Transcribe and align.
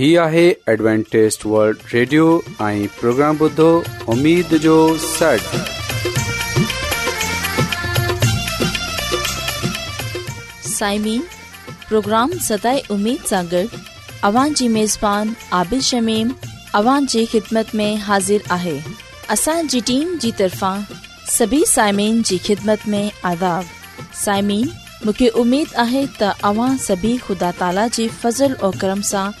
هي 0.00 0.08
آهي 0.24 0.42
ॲಡ್وانٽيست 0.80 1.42
world 1.54 1.80
radio 1.94 2.26
۽ 2.66 2.84
programme 2.98 3.38
بدو 3.40 3.64
اميد 4.12 4.52
جو 4.66 4.76
سٽ 5.02 5.56
سائمين 10.68 11.22
پروگرام 11.88 12.32
ستاي 12.46 12.80
اميد 12.96 13.26
سانڳڙ 13.32 13.62
اوان 14.30 14.54
جي 14.60 14.68
ميزبان 14.78 15.34
عادل 15.58 15.80
شميم 15.90 16.32
اوان 16.80 17.10
جي 17.16 17.24
خدمت 17.34 17.76
۾ 17.82 17.90
حاضر 18.06 18.48
آهي 18.58 18.74
اسان 19.36 19.70
جي 19.74 19.82
ٽيم 19.92 20.16
جي 20.26 20.32
طرفان 20.40 20.88
سڀي 21.36 21.60
سائمين 21.74 22.22
جي 22.30 22.40
خدمت 22.48 22.88
۾ 22.96 23.02
آداب 23.34 23.76
سائمين 24.24 24.66
مون 25.04 25.20
کي 25.22 25.30
اميد 25.44 25.78
آهي 25.86 26.06
اوان 26.54 26.82
سڀي 26.88 27.14
خدا 27.28 27.54
تالا 27.62 27.86
جي 28.00 28.08
فضل 28.24 28.58
۽ 28.66 28.76
کرم 28.86 29.06
سان 29.14 29.40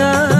का 0.00 0.39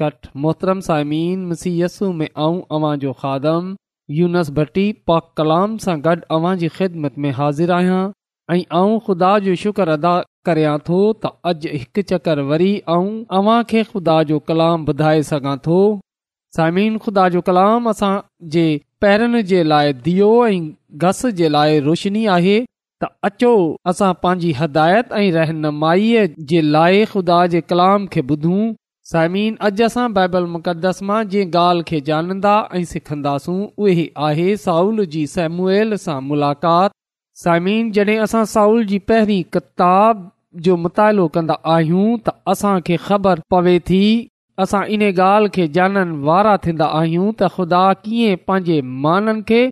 कट 0.00 0.26
मोहतरम 0.44 0.80
सालमीन 0.86 1.44
मसियस 1.50 1.98
में 2.16 2.24
ऐं 2.26 2.56
अव्हां 2.78 2.94
जो 3.04 3.12
खादम 3.20 3.74
भट्टी 4.58 4.84
पाक 5.10 5.30
कलाम 5.40 5.76
सां 5.84 5.94
गॾु 6.06 6.14
अवां 6.38 6.52
जी 6.62 6.68
ख़िदमत 6.74 7.16
में 7.24 7.30
हाज़िर 7.38 7.72
आहियां 7.76 8.58
ऐं 8.58 8.98
ख़ुदा 9.06 9.30
जो 9.46 9.54
शुक्र 9.64 9.88
अदा 9.94 10.12
करिया 10.50 10.74
थो 10.90 10.98
त 11.22 11.32
अॼु 11.52 11.72
हिकु 11.78 12.04
चकर 12.12 12.42
वरी 12.52 12.68
ऐं 12.96 13.06
अव्हां 13.40 13.56
खे 13.72 13.84
ख़ुदा 13.96 14.18
जो 14.34 14.38
कलाम 14.52 14.84
ॿुधाए 14.96 15.22
सघां 15.32 15.56
थो 15.70 15.78
साइमीन 16.58 16.98
ख़ुदा 17.08 17.28
जो 17.38 17.46
कलाम 17.50 17.88
असां 17.96 18.12
जे 18.56 18.66
पैरनि 19.04 19.42
जे 19.54 19.62
लाइ 19.74 19.96
दियो 20.06 20.30
घस 21.06 21.24
जे 21.40 21.48
लाइ 21.58 21.80
रोशनी 21.92 22.26
आहे 22.38 22.58
त 22.68 23.16
अचो 23.30 23.54
असां 23.94 24.12
पंहिंजी 24.22 24.52
हदायत 24.64 25.18
ऐं 25.22 25.26
रहनुमाईअ 25.40 26.32
जे 26.52 26.62
लाइ 26.78 27.04
ख़ुदा 27.14 27.44
जे 27.56 27.68
कलाम 27.74 28.06
खे 28.14 28.24
ॿुधूं 28.36 28.62
साइमिन 29.10 29.56
अॼु 29.66 29.84
असां 29.86 30.04
बाइबल 30.14 30.46
मुक़दस 30.52 31.00
मां 31.08 31.16
जंहिं 31.34 31.50
ॻाल्हि 31.58 31.82
खे 31.90 31.98
जानंदा 32.06 32.52
ऐं 32.78 32.80
सिखन्दासूं 32.92 33.54
उहे 33.84 34.06
आहे 34.28 34.46
साउल 34.62 35.02
जी 35.12 35.20
सैमुएल 35.34 35.96
सां 36.06 36.16
मुलाक़ात 36.30 36.96
साइमिन 37.42 37.92
जड॒हिं 38.00 38.16
असां 38.24 38.40
साउल 38.54 38.82
जी 38.92 38.98
पहिरीं 39.12 39.38
किताब 39.58 40.24
जो 40.68 40.76
मुतालो 40.88 41.26
कंदा 41.38 41.58
आहियूं 41.76 42.08
त 42.28 42.34
असांखे 42.56 42.98
ख़बर 43.04 43.44
पवे 43.56 43.76
थी 43.94 44.00
असां 44.66 44.82
इन 44.98 45.06
ॻाल्हि 45.12 45.54
खे 45.60 45.68
ॼाणण 45.80 46.16
वारा 46.32 46.56
थींदा 46.68 46.90
आहियूं 47.04 47.30
त 47.32 47.54
ख़ुदा 47.60 47.84
कीअं 48.02 48.42
पंहिंजे 48.50 48.80
माननि 49.08 49.46
खे 49.52 49.62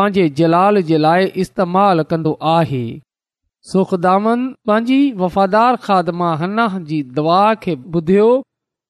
पंहिंजे 0.00 0.28
जलाल 0.42 0.82
जे 0.90 1.00
लाइ 1.06 1.32
इस्तेमालु 1.46 2.06
कन्दो 2.16 2.36
आहे 2.56 2.84
सुखदामन 3.74 4.46
पंहिंजी 4.70 5.00
वफ़ादार 5.24 5.82
खादमा 5.88 6.34
हन्ना 6.44 6.68
जी 6.92 7.02
दुआ 7.20 7.44
खे 7.66 7.78
ॿुधियो 8.00 8.28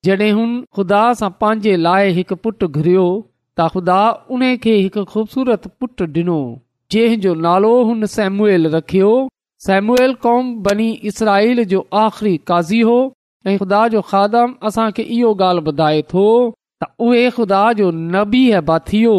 जॾहिं 0.07 0.33
हुन 0.37 0.49
ख़ुदा 0.77 1.01
सां 1.19 1.29
पंहिंजे 1.43 1.71
लाइ 1.85 2.11
हिकु 2.17 2.37
पुटु 2.47 2.67
त 2.71 3.67
ख़ुदा 3.75 4.01
पुटु 5.83 6.07
ॾिनो 6.17 6.39
जंहिं 6.95 7.21
जो 7.27 7.31
नालो 7.45 7.71
हुन 7.91 8.09
सेमुएल 8.15 8.71
रखियो 8.75 9.13
सेमुएल 9.67 10.15
क़ौम 10.25 10.51
बनी 10.67 10.89
इसराईल 11.11 11.63
जो 11.71 11.81
आख़िरी 12.01 12.33
काज़ी 12.51 12.81
हो 12.89 12.97
ऐं 13.53 13.57
ख़ुदा 13.63 13.79
जो 13.95 14.03
खादम 14.11 14.53
असांखे 14.71 15.07
इहो 15.19 15.31
ॻाल्हि 15.47 15.69
ॿुधाए 15.73 16.03
थो 16.13 16.27
त 16.83 16.91
उहे 17.07 17.23
ख़ुदा 17.37 17.63
जो 17.81 17.91
नबी 18.17 18.43
है 18.57 18.61
बाथियो 18.73 19.15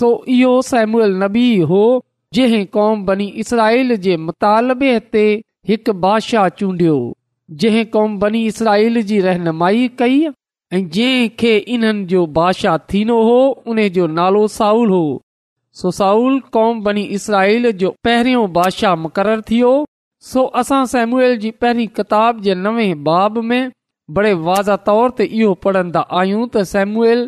सो 0.00 0.10
इहो 0.38 0.56
सेमुएल 0.70 1.14
नबी 1.22 1.46
हो 1.74 1.84
जंहिं 2.40 2.64
कौम 2.78 3.06
बनी 3.12 3.28
इसराइल 3.44 3.96
जे 4.08 4.16
मुतालबे 4.28 4.92
ते 5.18 5.24
हिकु 5.72 5.96
बादशाह 6.06 6.48
चूंडियो 6.60 6.96
जंहिं 7.54 7.84
कौम 7.92 8.18
बनी 8.18 8.44
इसराईल 8.46 9.00
जी 9.08 9.20
रहनुमाई 9.26 9.88
कई 9.98 10.24
ऐं 10.74 10.88
जंहिं 10.96 11.28
खे 11.40 11.56
इन्हनि 11.74 12.04
जो 12.12 12.24
बादशाह 12.38 12.76
थींदो 12.92 13.22
हो 13.22 13.36
उन 13.66 13.86
जो 13.96 14.06
नालो 14.18 14.46
साऊल 14.56 14.88
हो 14.90 15.04
सो 15.80 15.90
साउल 16.00 16.38
कौम 16.56 16.80
बनी 16.84 17.02
इसराईल 17.18 17.70
जो 17.82 17.94
पहिरियों 18.04 18.52
बादशाह 18.52 18.94
मुक़ररु 19.02 19.42
थियो 19.50 19.72
सो 20.30 20.42
असां 20.60 20.84
सेम्यूल 20.92 21.36
जी 21.42 21.50
पहिरीं 21.60 21.86
किताब 21.96 22.40
जे 22.46 22.54
नवे 22.64 22.88
बाब 23.10 23.38
में 23.50 23.70
बड़े 24.18 24.32
वाज़ 24.48 24.70
तौर 24.88 25.10
ते 25.18 25.24
इहो 25.40 25.54
पढ़ंदा 25.66 26.00
आहियूं 26.18 26.44
त 26.52 26.62
सेमूल 26.72 27.22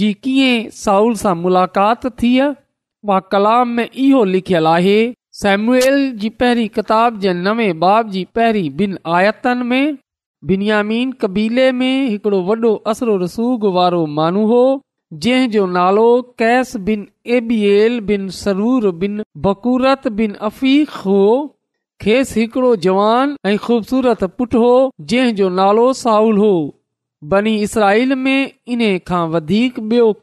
जी 0.00 0.12
कीअं 0.26 0.68
साउल 0.82 1.14
सां 1.22 1.36
मुलाक़ात 1.44 2.06
थी 2.22 2.34
उहा 2.44 3.18
कलाम 3.36 3.68
में 3.78 3.86
इहो 4.04 4.22
लिखियलु 4.34 4.68
आहे 4.74 5.00
सैम्युएल 5.40 5.98
जी 6.22 6.28
पहिरीं 6.40 6.68
किताब 6.68 7.18
जे 7.20 7.32
नवे 7.34 7.72
बाब 7.82 8.08
जी 8.16 8.24
पहिरीं 8.34 8.68
बिन 8.76 8.98
आयतनि 9.18 9.64
में 9.68 9.96
बिन्यामीन 10.50 11.12
कबीले 11.22 11.70
में 11.78 11.94
हिकिड़ो 12.08 12.40
वॾो 12.48 12.72
असर 12.92 13.10
रसूग 13.22 13.64
वारो 13.76 14.04
मानू 14.16 14.44
हो 14.50 14.60
जंहिं 15.26 15.48
जो 15.54 15.64
नालो 15.76 16.04
कैस 16.42 16.76
बिन 16.90 17.06
एल 17.36 17.98
बिन 18.12 18.28
सरूर 18.40 18.90
बिन 19.04 19.22
बकूरत 19.48 20.08
बिन 20.20 20.34
अफ़ीक़ 20.50 21.00
खेसि 22.04 22.40
हिकिड़ो 22.40 22.74
जवान 22.88 23.34
ऐं 23.46 23.56
ख़ूबसूरत 23.64 24.24
पुटु 24.38 24.62
हो 24.66 24.74
जंहिं 25.14 25.34
जो 25.42 25.48
नालो 25.60 25.92
साउल 26.04 26.36
हो 26.44 26.52
बनी 27.34 27.56
इसराइल 27.66 28.14
में 28.26 28.38
इन 28.76 28.84
खां 29.08 29.26
वधीक 29.36 29.80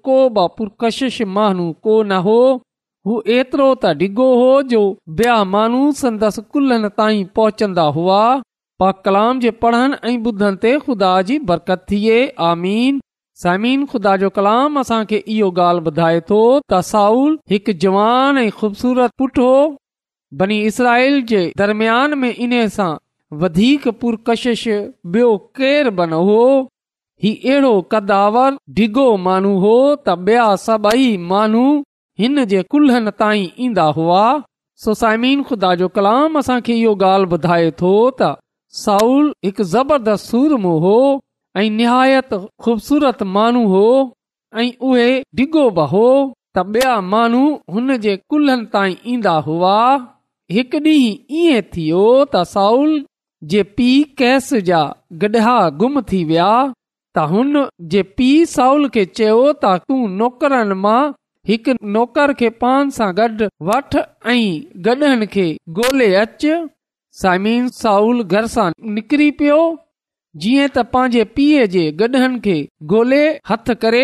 को 0.09 0.17
बा 0.39 0.45
पुरकशिश 0.61 1.21
महानू 1.37 1.71
कोन 1.89 2.11
हो 2.29 2.39
एतिरो 3.07 3.65
त 3.65 3.91
डिगो 3.99 4.25
हो 4.29 4.61
जो 4.71 5.91
संदसि 5.99 6.41
कुल्हनि 6.55 6.89
ताईं 7.01 7.25
पहुचंदा 7.37 7.83
हुआ 7.97 8.21
पाकाम 8.83 9.39
जे 9.45 9.51
पढ़नि 9.61 9.99
ऐं 10.09 10.17
ॿुधनि 10.31 10.59
ते 10.65 10.73
ख़ुदा 10.83 11.11
जी 11.29 11.37
बरकत 11.51 11.85
थिए 11.91 12.17
आमीन 12.49 12.99
समीन 13.43 13.85
ख़ुदा 13.93 14.15
जो 14.23 14.29
कलाम 14.37 14.79
असांखे 14.81 15.21
इहो 15.35 15.49
ॻाल्हि 15.61 15.85
ॿुधाए 15.93 16.19
थो 16.31 16.41
त 16.73 16.81
साउल 16.91 17.37
हिकु 17.53 17.77
जवान 17.85 18.37
ऐं 18.45 18.49
ख़ूबसूरत 18.59 19.15
पुटु 19.23 19.47
हो 19.49 19.57
बनी 20.41 20.59
इसराइल 20.71 21.21
जे 21.33 21.41
दरमियान 21.63 22.17
में 22.23 22.31
इन 22.35 22.57
सां 22.77 22.89
वधीक 23.43 23.87
पुरकशिश 24.03 24.67
बि॒यो 25.11 25.35
केरु 25.59 25.93
बन 26.01 26.13
हो 26.29 26.39
ही 27.25 27.33
अहिड़ो 27.43 27.73
कदावर 27.95 28.63
डिगो 28.81 29.09
माण्हू 29.29 29.55
हो 29.67 29.77
त 29.77 30.17
ॿिया 30.33 30.49
सभई 30.67 31.09
माण्हू 31.33 31.67
हिन 32.19 32.43
जे 32.51 32.61
कुलनि 32.73 33.11
ताईं 33.19 33.51
ईंदा 33.65 33.83
हुआ 33.97 34.21
सोसाइमी 34.85 35.29
ख़ुदा 35.47 35.69
जो 35.81 35.87
कलाम 35.97 36.37
असांखे 36.39 36.73
इहो 36.79 36.93
ॻाल्हि 37.03 37.27
ॿुधाए 37.35 37.69
थो 37.79 37.91
त 38.19 38.21
साउल 38.83 39.25
हिकु 39.45 39.63
ज़बरदस्त 39.73 40.25
सूरमो 40.31 40.73
हो 40.85 40.95
ऐं 41.61 41.69
निहायत 41.77 42.33
खूबसूरत 42.63 43.23
माण्हू 43.35 43.61
हो 43.73 43.83
ऐं 44.59 44.65
उहे 44.89 45.05
डिगो 45.39 45.63
बि 45.77 45.85
हो 45.93 46.03
त 46.57 46.63
ॿिया 46.73 46.95
माण्हू 47.13 47.43
हुन 47.75 47.95
जे 48.07 48.15
कुल्हनि 48.33 48.65
ताईं 48.73 48.95
ईंदा 49.13 49.35
हुआ 49.47 49.77
हिकु 50.57 50.81
ॾींहुं 50.87 51.37
ईअं 51.45 51.65
थियो 51.75 52.03
त 52.33 52.43
साउल 52.55 52.91
जे 53.53 53.61
पीउ 53.77 54.03
कैस 54.23 54.49
जा 54.71 54.81
गॾहा 55.23 55.55
गुम 55.83 56.01
थी 56.11 56.21
विया 56.33 56.49
त 57.17 57.29
हुन 57.35 57.55
जे 57.95 58.01
पीउ 58.19 58.45
साउल 58.57 58.89
खे 58.97 59.05
चयो 59.21 59.41
त 59.65 59.73
तूं 59.87 60.01
नौकरनि 60.23 60.79
मां 60.87 61.01
हिकु 61.47 61.73
नौकर 61.95 62.31
खे 62.39 62.49
पान 62.61 62.89
सां 62.97 63.07
गॾु 63.17 63.47
वठ 63.67 63.95
ऐं 64.33 64.41
गॾहनि 64.85 65.27
खे 65.35 65.45
गोल्हे 65.77 66.07
अचु 66.23 66.55
समीन 67.21 67.67
साउल 67.81 68.23
घर 68.23 68.47
सां 68.55 68.67
निकिरी 68.97 69.29
पियो 69.41 69.59
जीअं 70.41 70.65
त 70.75 70.85
पंहिंजे 70.95 71.23
पीउ 71.39 71.65
जे 71.75 71.85
गॾहनि 72.01 72.39
खे 72.47 72.57
ॻोल्हे 72.95 73.23
हथ 73.51 73.71
करे 73.85 74.03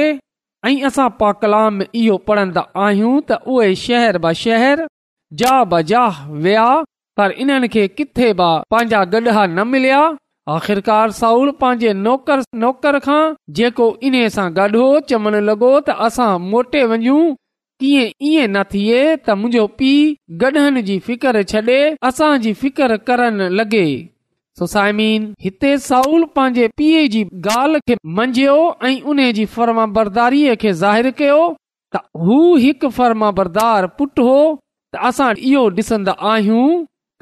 ऐं 0.70 0.76
असां 0.92 1.10
पा 1.20 1.32
कलाम 1.42 1.82
इहो 2.04 2.18
पढ़ंदा 2.30 2.66
आहियूं 2.86 3.16
त 3.30 3.40
उहे 3.56 3.72
शहर 3.86 4.18
ब 4.24 4.32
शहर 4.46 4.86
जा 5.42 5.56
ब 5.72 5.82
जा 5.92 6.06
विया 6.48 6.68
पर 7.20 7.32
इन्हनि 7.44 7.68
खे 7.76 7.88
किथे 8.00 8.30
बि 8.44 8.52
पंहिंजा 8.76 9.04
न 9.60 9.68
मिलिया 9.76 10.02
आख़िरकार 10.54 11.12
साउल 11.12 11.50
पंहिंजे 11.62 11.94
नौकर 12.06 12.42
नौकर 12.64 12.98
खां 13.06 13.22
जेको 13.60 13.86
इन्हे 14.10 14.26
सां 14.36 14.44
गॾु 14.58 14.82
हो 14.82 15.00
चवण 15.12 15.36
लॻो 15.46 15.70
त 15.88 15.96
असां 16.08 16.28
मोटे 16.50 16.84
वञू 16.92 17.16
कीअं 17.84 18.04
ई 18.28 18.46
न 18.48 18.64
थिए 18.76 19.00
त 19.06 19.38
मुंहिंजो 19.40 19.66
पीउ 19.82 20.38
गॾहनि 20.44 20.84
जी 20.90 20.98
फिकर 21.08 21.40
छॾे 21.54 21.80
असांजी 22.12 22.54
फिकिर 22.62 22.96
करण 23.10 23.42
लॻे 23.62 23.82
सोसाइमीन 24.62 25.26
हिते 25.46 25.72
साउल 25.90 26.26
पंहिंजे 26.36 26.68
पीए 26.82 27.02
जी 27.16 27.24
ॻाल्हि 27.58 27.82
खे 27.92 27.98
मंझियो 28.20 28.56
ऐं 28.92 28.96
उन 29.14 29.24
जी 29.40 29.46
फर्मा 29.58 29.86
बरदारीअ 29.98 30.54
खे 30.62 30.74
ज़ाहि 30.84 31.12
कयो 31.24 31.42
त 31.96 32.06
हू 32.28 32.40
हिकु 32.68 32.96
फर्मा 33.00 33.32
बरदार 33.42 33.86
पुटु 33.98 34.30
हो 34.30 34.40
त 34.58 35.08
असां 35.12 35.32
इहो 35.56 36.70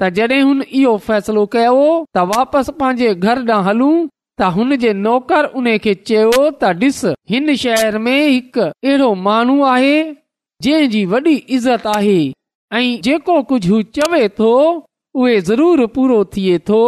त 0.00 0.08
जॾहिं 0.16 0.40
हुन 0.46 0.62
इहो 0.78 0.96
फ़ैसिलो 1.08 1.44
कयो 1.54 1.82
त 2.16 2.22
वापसि 2.34 2.72
पंहिंजे 2.80 3.14
घर 3.14 3.38
ॾांहुं 3.48 3.64
हलूं 3.66 3.92
त 4.38 4.48
हुन 4.54 4.76
जे 4.84 4.92
नौकर 5.02 5.44
उन 5.60 5.66
खे 5.84 5.94
चयो 6.08 6.30
त 6.38 6.64
ॾिस 6.82 7.00
हिन 7.32 7.54
शहर 7.64 7.98
में 8.06 8.16
हिकु 8.20 8.64
अहिड़ो 8.64 9.10
माण्हू 9.26 9.56
आहे 9.74 9.94
जंहिं 10.66 10.88
जी 10.94 11.04
वॾी 11.12 11.34
इज़त 11.58 11.86
आहे 11.96 12.16
ऐं 12.78 12.84
जेको 13.08 13.36
कुझु 13.52 13.80
चवे 13.98 14.28
थो 14.40 14.50
उहे 14.78 15.40
ज़रूरु 15.50 15.86
पूरो 15.98 16.18
थिए 16.34 16.58
थो 16.70 16.80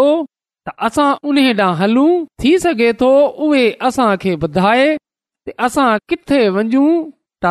त 0.69 0.75
असां 0.89 1.09
उन 1.31 1.39
ॾांहुं 1.45 1.77
हलूं 1.83 2.11
थी 2.43 2.57
सघे 2.67 2.93
थो 3.05 3.13
उहे 3.49 3.65
असांखे 3.91 4.33
ॿुधाए 4.49 4.87
असां 5.67 5.89
किथे 6.11 6.43
वञू 6.59 6.87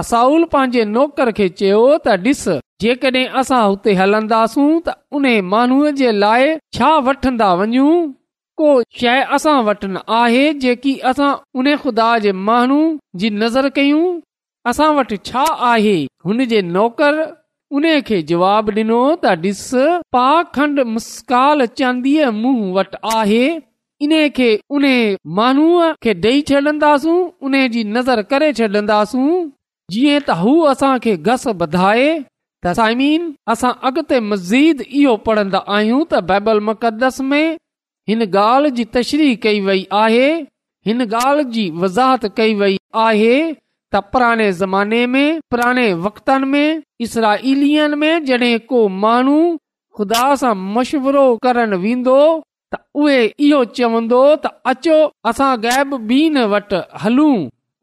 साउल 0.09 0.43
पंहिंजे 0.53 0.83
नौकर 0.97 1.29
खे 1.39 1.47
चयो 1.59 1.83
त 2.05 2.17
ॾिस 2.27 2.43
जेकॾहिं 2.83 3.25
असां 3.41 3.61
हुते 3.67 3.93
हलंदासूं 4.01 4.69
त 4.87 4.95
उन 5.19 5.25
माण्हू 5.53 5.89
जे 6.01 6.11
लाइ 6.25 6.53
छा 6.77 6.89
वठंदा 7.09 7.51
को 8.61 8.71
शइ 8.99 9.21
असां 9.37 9.55
वटि 9.67 9.87
न 9.87 9.97
आहे 10.17 10.43
जेकी 10.65 10.97
असां 11.11 11.29
उन 11.61 11.73
ख़ुदा 11.83 12.07
जे 12.25 12.31
माण्हू 12.49 12.77
जी 13.23 13.29
नज़र 13.41 13.67
कयूं 13.79 14.03
असां 14.71 14.89
वटि 14.99 15.17
छा 15.29 15.43
आहे 15.71 15.95
हुन 16.29 16.45
जे 16.53 16.61
नौकर 16.75 17.21
उन 17.77 17.85
खे 18.07 18.21
जवाब 18.29 18.69
ॾिनो 18.75 18.99
त 19.21 19.33
ॾिस 19.45 19.63
पाख 20.17 20.59
मुस्काल 20.95 21.65
चांदीअ 21.79 22.31
मूं 22.41 22.55
वटि 22.79 22.97
आहे 23.17 23.45
इन 24.05 24.13
खे 24.37 24.47
उन 24.77 24.85
माण्हूअ 25.39 25.91
खे 26.03 26.13
ॾेई 26.27 26.41
छॾंदासूं 26.49 27.17
उन 27.49 27.55
जी 27.75 27.83
नज़र 27.97 28.21
करे 28.31 28.51
छॾंदासूं 28.61 29.27
जीअं 29.93 30.19
त 30.27 30.35
हू 30.41 30.51
असां 30.71 30.93
खे 31.01 31.13
घस 31.31 31.47
ॿधाए 31.47 32.09
त 32.65 32.71
साईमीन 32.77 33.23
असां 33.53 33.71
अॻिते 33.89 34.17
मज़ीद 34.29 34.77
इहो 34.99 35.13
पढ़ंदा 35.25 35.59
आहियूं 35.75 36.01
त 36.13 36.21
बाइबल 36.29 36.59
मुक़दस 36.69 37.17
में 37.31 37.45
हिन 38.09 38.21
ॻाल्हि 38.31 38.71
जी 38.79 38.83
तशरी 38.95 39.29
कई 39.43 39.59
वई 39.67 39.83
आहे 40.03 40.29
हिन 40.87 41.03
ॻाल्हि 41.05 41.43
जी 41.55 41.65
वज़ाहत 41.83 42.25
कई 42.37 42.53
वई 42.61 42.77
आहे 43.05 43.37
त 43.95 44.01
पुराणे 44.13 44.51
ज़माने 44.61 45.05
में 45.15 45.27
पुराणे 45.51 45.85
वक़्तनि 46.05 46.45
में 46.53 47.95
में 48.03 48.25
जॾहिं 48.25 48.57
को 48.71 48.79
माण्हू 49.05 49.37
ख़ुदा 49.97 50.23
सां 50.41 50.53
मशवरो 50.77 51.25
करण 51.45 51.73
वेंदो 51.85 52.17
त 52.73 52.81
उहे 53.03 53.21
इहो 53.49 53.63
चवंदो 53.77 54.23
त 54.45 54.53
अचो 54.73 54.99
असां 55.33 55.49
गैबीन 55.65 56.37
वटि 56.55 56.79
हलूं 57.05 57.35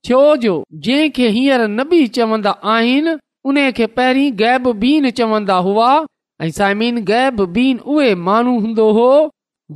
छो 0.07 0.21
जो 0.43 0.53
जंहिंखे 0.85 1.27
हींअर 1.35 1.61
नबी 1.73 2.07
चवंदा 2.17 2.51
आहिनि 2.75 3.17
उन 3.51 3.59
खे 3.79 3.87
पहिरीं 3.99 4.31
गैब 4.39 4.67
बीन 4.85 5.05
चवंदा 5.21 5.55
हुआ 5.67 5.91
ऐं 6.43 6.49
साइमीन 6.59 6.97
गैब 7.11 7.41
बीन 7.59 7.79
उहे 7.93 8.15
माण्हू 8.29 8.55
हूंदो 8.65 8.87
हो 8.99 9.11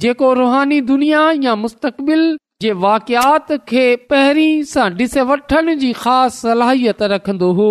जेको 0.05 0.33
रुहानी 0.39 0.81
दुनिया 0.89 1.21
या 1.45 1.55
मुस्तक़बिल 1.65 2.25
जे 2.63 2.73
वाक़ियात 2.85 3.53
खे 3.73 3.85
पहिरीं 4.13 4.63
सां 4.73 4.89
ॾिसे 5.03 5.25
वठण 5.31 5.73
जी 5.83 5.93
ख़ासि 6.01 6.39
सलाहियत 6.47 7.03
रखंदो 7.13 7.51
हो 7.59 7.71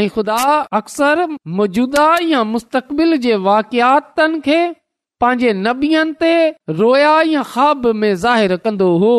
ऐं 0.00 0.06
ख़ुदा 0.16 0.38
अक्सर 0.80 1.24
मौजूदा 1.60 2.06
या 2.30 2.42
मुस्तक़बिल 2.54 3.16
जे 3.26 3.34
वाक़ियातनि 3.50 4.40
खे 4.48 4.58
पंहिंजे 5.26 5.52
नबीअ 5.66 6.06
ते 6.24 6.32
रोया 6.82 7.14
या 7.34 7.42
ख़्वाब 7.52 7.86
में 8.04 8.10
ज़ाहिरु 8.24 8.58
कंदो 8.68 8.88
हो 9.06 9.14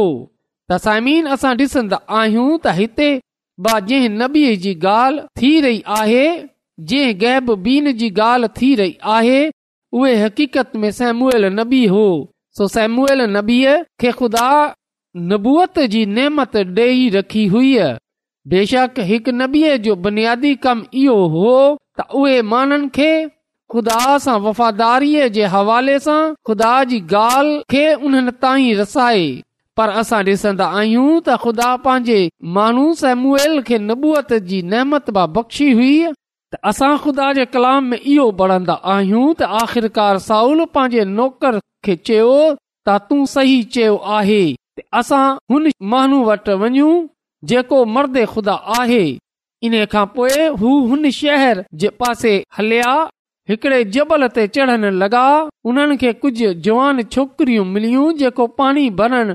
तसाइमीन 0.71 1.27
असां 1.33 1.51
डि॒सन्दा 1.59 1.97
आहियूं 2.19 2.47
त 2.63 2.71
हिते 2.79 3.05
आहे 9.17 9.37
उहे 9.93 10.11
हक़ीक़त 10.21 10.75
जी 15.91 16.01
नेमत 16.15 16.55
डे॒ 16.77 17.05
रखी 17.13 17.43
हुई 17.53 17.71
बेशक 18.55 18.99
हिकु 19.11 19.31
नबीअ 19.41 19.69
जो 19.85 19.93
बुनियादी 20.07 20.51
कम 20.67 20.79
इहो 21.03 21.17
हो 21.37 21.53
त 21.99 22.17
उहे 22.23 22.35
माननि 22.51 22.91
खे 22.99 23.11
खुदा 23.75 23.99
सां 24.27 24.37
वफ़ादारीअ 24.49 25.23
जे 25.39 25.45
हवाले 25.57 25.95
सां 26.09 26.21
ख़ुदा 26.49 26.73
जी 26.91 26.99
ॻाल्हि 27.23 27.63
खे 27.75 27.85
उन्हनि 27.95 28.33
ताईं 28.45 28.71
रसाए 28.83 29.25
पर 29.77 29.89
असां 30.01 30.19
डिसन्दा 30.27 30.65
आहियूं 30.77 31.09
त 31.09 31.33
ख़ुदा 31.41 31.67
पंहिंजे 31.81 32.21
माण्हू 32.55 33.59
खे 33.67 33.77
नहमत 33.89 35.11
बख़्शी 35.17 35.67
हुई 35.79 35.91
त 36.05 36.63
असां 36.71 36.89
ख़ुदा 37.03 37.27
जे 37.39 37.45
कलाम 37.57 37.91
में 37.93 38.31
बड़ंदा 38.41 38.77
आहियूं 38.95 39.27
आख़िरकार 39.61 40.21
साउल 40.29 40.65
पंहिंजे 40.77 41.05
नौकर 41.19 41.59
खे 41.89 41.95
चयो 42.11 42.39
तूं 43.09 43.21
सही 43.35 43.57
चयो 43.77 43.95
आहे 44.17 44.39
असां 45.01 45.23
हुन 45.53 45.71
माण्हू 45.95 46.23
वटि 46.31 46.57
वञू 46.63 46.91
जेको 47.53 47.83
मर्द 47.97 48.19
खुदा 48.35 48.53
आहे 48.81 49.03
इन 49.69 49.73
खां 49.93 50.05
पोइ 50.15 50.35
हू 50.61 50.73
हुन 50.91 51.09
शहर 51.23 51.63
जे 51.83 51.89
पासे 52.03 52.31
हलिया 52.61 52.93
हिकड़े 53.51 53.83
जबल 53.95 54.27
ते 54.37 54.47
चढ़ण 54.55 54.91
लॻा 55.03 55.25
हुननि 55.65 55.97
खे 56.05 56.13
कुझ 56.23 56.33
जवान 56.69 57.01
छोकरियूं 57.15 57.65
मिलियूं 57.75 58.07
जेको 58.21 58.47
पाणी 58.61 58.87
भरण 59.01 59.33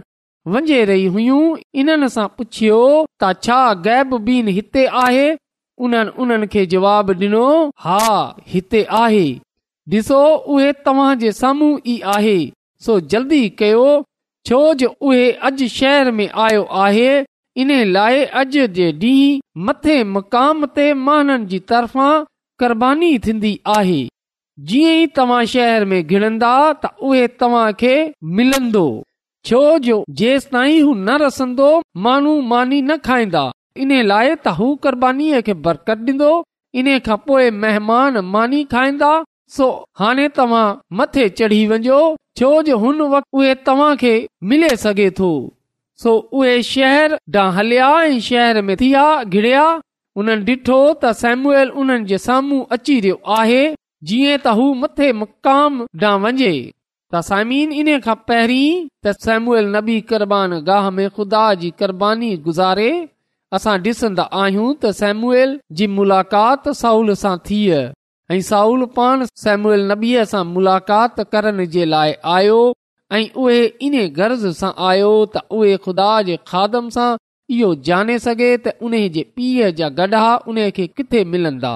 वंहिं 0.51 0.81
रही 0.89 1.05
हुयूं 1.17 1.45
इन्हनि 1.81 2.07
सां 2.15 2.27
पुछियो 2.39 2.79
त 3.23 3.31
छा 3.47 3.59
गैबीन 3.87 4.49
हिते 4.59 4.87
आहे 5.03 5.27
उन 5.89 5.95
उन्हनि 6.25 6.47
खे 6.55 6.65
जवाब 6.73 7.11
डि॒नो 7.21 7.45
हा 7.87 7.99
हिते 8.55 8.83
आहे 9.03 9.29
ॾिसो 9.99 10.19
उहे 10.57 10.67
तव्हां 10.89 11.13
जे 11.21 11.31
साम्हूं 11.41 11.69
ई 11.93 11.99
आहे 12.17 12.35
सो 12.87 12.99
जल्दी 13.13 13.39
कयो 13.63 13.85
छो 14.51 14.59
जो 14.83 14.89
उहे 15.11 15.25
अॼु 15.49 15.69
शहर 15.77 16.11
में 16.19 16.29
आयो 16.47 16.61
आहे 16.87 17.09
इन 17.65 17.71
लाइ 17.97 18.21
अॼ 18.41 18.45
जे 18.57 18.67
ॾींहुं 19.01 19.65
मथे 19.71 19.97
मकाम 20.17 20.67
ते 20.79 20.87
महन 21.09 21.47
जी 21.55 21.59
तरफ़ा 21.73 22.07
कुरबानी 22.63 23.11
थींदी 23.27 23.55
आहे 23.79 23.99
जीअं 24.71 24.95
ई 25.03 25.15
तव्हां 25.21 25.43
शहर 25.57 25.85
में 25.95 25.99
घिणंदा 26.03 26.53
त 26.85 26.93
उहे 27.11 27.25
तव्हां 27.45 27.67
खे 27.83 27.95
मिलंदो 28.39 28.87
छो 29.49 29.61
जो 29.85 29.95
जेसि 30.19 30.49
ताई 30.53 30.79
हू 30.81 30.93
न 30.95 31.15
रसंदो 31.23 31.69
मानू 32.07 32.33
मानी 32.51 32.81
न 32.83 32.97
खाईंदा 33.07 33.41
इन 33.85 33.93
लाइ 34.11 34.29
त 34.35 34.51
हू 34.59 34.67
क़ुरबानीबानीअ 34.85 35.41
खे 35.49 35.55
बरकत 35.65 36.03
डींदो 36.11 36.29
इन 36.83 36.91
खां 37.09 37.17
पोए 37.25 37.49
महिमान 37.63 38.19
मानी 38.35 38.61
खाईंदा 38.75 39.09
सो 39.57 39.67
हाणे 40.03 40.27
तव्हां 40.37 40.65
मथे 41.01 41.25
चढ़ी 41.41 41.59
वञो 41.73 41.99
छो 42.41 42.51
जो 42.69 42.77
हुन 42.85 43.01
वक़्त 43.15 43.65
तव्हां 43.71 43.91
खे 44.05 44.13
मिले 44.53 44.69
सघे 44.85 45.09
थो 45.19 45.33
सो 46.05 46.13
उहे 46.41 46.53
शहर 46.71 47.17
ॾांहुं 47.35 47.55
हलिया 47.59 47.89
ऐं 48.11 48.19
शहर 48.29 48.61
में 48.69 48.77
थिया 48.85 49.07
घिड़िया 49.33 49.65
हुननि 50.21 50.45
डि॒ठो 50.51 50.79
त 51.03 51.13
सेम्युएल 51.25 51.75
उन्हनि 51.83 52.09
जे 52.15 52.21
साम्हूं 52.29 52.61
अची 52.79 52.97
रहियो 53.09 53.19
आहे 53.41 53.61
जीअं 54.13 54.39
त 54.47 54.55
हू 54.61 54.69
मथे 54.85 55.11
मुकाम 55.25 55.83
डां 56.05 56.17
वञे 56.27 56.53
त 57.13 57.21
साइमीन 57.29 57.73
इन 57.81 57.89
खां 58.05 58.15
पहिरीं 58.31 58.69
त 58.75 59.13
सेमूल 59.23 59.67
नबी 59.73 59.97
क़ुर्बान 60.13 60.53
गाह 60.69 60.87
में 60.99 61.09
ख़ुदा 61.17 61.41
जी 61.63 61.71
क़ुर्बानी 61.81 62.29
गुज़ारे 62.47 62.87
असां 63.59 63.75
ॾिसंदा 63.89 64.25
आहियूं 64.43 64.69
त 64.69 64.93
सेमूल 65.01 65.53
जी 65.81 65.87
मुलाक़ात 65.97 66.69
साउल 66.79 67.13
सां 67.25 67.33
थिय 67.51 67.75
ऐं 68.37 68.41
साउल 68.49 68.87
पाण 68.97 69.27
सेमूल 69.43 69.85
नबीअ 69.93 70.23
सां 70.33 70.43
मुलाक़ात 70.55 71.23
करण 71.35 71.61
जे 71.77 71.85
लाइ 71.95 72.15
आयो 72.37 72.63
ऐं 73.19 73.23
इन 73.91 73.99
गर्ज़ 74.21 74.47
सां 74.65 74.73
आयो 74.93 75.11
त 75.37 75.45
उहे 75.61 75.75
ख़ुदा 75.91 76.09
जे 76.31 76.39
खादम 76.55 76.89
सां 76.99 77.11
इहो 77.59 77.73
जाने 77.93 78.19
सघे 78.31 78.51
त 78.57 78.79
उन 78.89 78.99
जे 79.19 79.27
पीउ 79.37 79.71
जा 79.83 79.93
गडा 80.03 80.25
उन 80.55 80.63
किथे 80.81 81.27
मिलंदा 81.37 81.75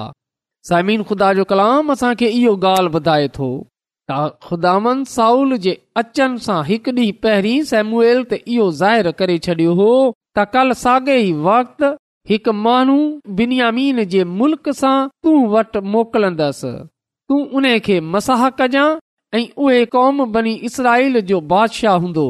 साइमीन 0.73 1.05
ख़ुदा 1.11 1.31
जो 1.41 1.49
कलाम 1.53 1.97
असांखे 1.99 2.33
इहो 2.41 2.57
ॻाल्हि 2.67 2.95
ॿुधाए 2.99 3.29
थो 3.41 3.51
ख़ुदान 4.11 5.03
साउल 5.13 5.55
जे 5.63 5.71
अचनि 6.01 6.37
सां 6.45 6.57
हिकु 6.65 6.91
ॾींहुं 6.91 7.15
पहिरीं 7.23 7.63
सैमुएल 7.71 8.21
ते 8.29 8.35
इहो 8.53 8.65
ज़ाहिर 8.81 9.09
करे 9.21 9.37
छॾियो 9.47 9.73
हो 9.79 9.87
त 10.37 10.45
काल 10.53 10.71
साॻे 10.81 11.15
ई 11.21 11.31
वक़्तु 11.47 11.89
हिकु 12.29 12.53
माण्हू 12.65 12.95
बिनियामीन 13.39 14.03
जे 14.13 14.23
मुल्क 14.39 14.69
सां 14.79 14.95
तूं 15.25 15.35
वटि 15.55 15.79
मोकिलंदसि 15.95 16.71
तूं 17.27 17.41
उन 17.61 17.67
खे 17.89 17.99
मसाह 18.13 18.47
कजांइ 18.61 18.97
ऐं 19.35 19.43
उहे 19.65 19.83
कौम 19.97 20.25
बनी 20.37 20.53
इसराईल 20.71 21.19
जो 21.31 21.41
बादशाह 21.53 21.97
हूंदो 22.05 22.25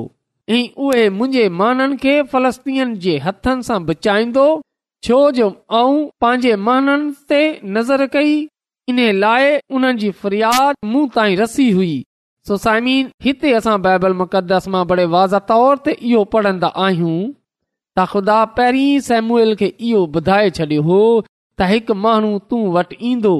ऐं 0.57 0.63
उहे 0.87 1.07
मुंहिंजे 1.19 1.47
माननि 1.61 1.97
खे 2.05 2.17
फलस्तीननि 2.33 3.01
जे 3.07 3.17
हथनि 3.27 3.63
सां 3.69 3.79
बचाईंदो 3.91 4.47
छो 5.09 5.21
जो 5.39 5.51
आऊं 5.81 6.03
पंहिंजे 6.25 6.55
माननि 6.69 7.11
ते 7.33 7.43
नज़र 7.77 8.07
कई 8.17 8.33
इन 8.91 8.99
लाइ 9.21 9.47
उन्हनि 9.77 9.97
जी 10.01 10.09
फरियाद 10.19 10.75
मूं 10.89 11.05
ताईं 11.15 11.37
रसी 11.37 11.69
हुई 11.77 11.95
सोसाइमिन 12.49 13.09
हिते 13.25 13.49
असां 13.55 13.73
बाइबल 13.85 14.13
मुक़दस 14.19 14.67
मां 14.75 14.83
बड़े 14.91 15.05
वाज़ 15.15 15.35
तौर 15.49 15.81
ते 15.87 15.91
इहो 16.11 16.21
पढ़ंदा 16.35 16.67
आहियूं 16.83 17.17
त 17.97 18.05
ख़ुदा 18.11 18.37
पहिरीं 18.59 18.99
सेमुएल 19.07 19.51
खे 19.61 19.67
इहो 19.89 20.03
ॿुधाए 20.19 20.49
छॾियो 20.59 20.85
हो 20.89 20.99
त 21.23 21.67
हिकु 21.71 21.97
माण्हू 22.05 22.37
तूं 22.53 22.61
वटि 22.77 22.97
ईंदो 23.09 23.33